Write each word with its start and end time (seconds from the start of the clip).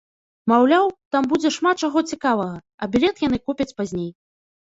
Маўляў, 0.51 0.87
там 1.15 1.27
будзе 1.33 1.51
шмат 1.57 1.75
чаго 1.83 1.99
цікавага, 2.15 2.57
а 2.57 2.83
білет 2.97 3.15
яны 3.27 3.37
купяць 3.47 3.71
пазней. 3.77 4.11